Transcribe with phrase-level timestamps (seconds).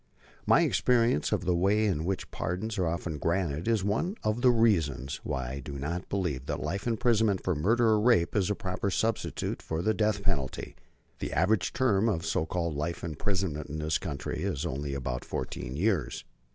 [0.47, 4.49] My experience of the way in which pardons are often granted is one of the
[4.49, 8.55] reasons why I do not believe that life imprisonment for murder and rape is a
[8.55, 10.75] proper substitute for the death penalty.
[11.19, 15.75] The average term of so called life imprisonment in this country is only about fourteen
[15.75, 16.25] years.